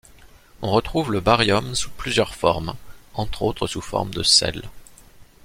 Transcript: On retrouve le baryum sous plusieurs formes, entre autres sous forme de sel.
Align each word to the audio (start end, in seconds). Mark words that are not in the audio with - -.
On 0.63 0.71
retrouve 0.71 1.11
le 1.11 1.19
baryum 1.19 1.75
sous 1.75 1.91
plusieurs 1.91 2.33
formes, 2.33 2.73
entre 3.13 3.43
autres 3.43 3.67
sous 3.67 3.81
forme 3.81 4.09
de 4.11 4.23
sel. 4.23 4.63